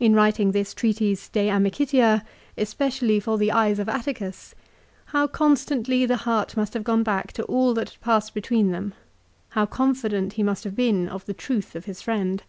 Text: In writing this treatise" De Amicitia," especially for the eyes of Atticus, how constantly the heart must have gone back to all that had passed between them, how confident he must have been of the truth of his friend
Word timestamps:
In 0.00 0.14
writing 0.14 0.52
this 0.52 0.72
treatise" 0.72 1.28
De 1.36 1.50
Amicitia," 1.50 2.22
especially 2.56 3.20
for 3.20 3.36
the 3.36 3.52
eyes 3.52 3.78
of 3.78 3.86
Atticus, 3.86 4.54
how 5.12 5.26
constantly 5.26 6.06
the 6.06 6.16
heart 6.24 6.56
must 6.56 6.72
have 6.72 6.84
gone 6.84 7.02
back 7.02 7.32
to 7.34 7.42
all 7.42 7.74
that 7.74 7.90
had 7.90 8.00
passed 8.00 8.32
between 8.32 8.70
them, 8.70 8.94
how 9.50 9.66
confident 9.66 10.32
he 10.40 10.42
must 10.42 10.64
have 10.64 10.74
been 10.74 11.06
of 11.06 11.26
the 11.26 11.34
truth 11.34 11.74
of 11.76 11.84
his 11.84 12.00
friend 12.00 12.42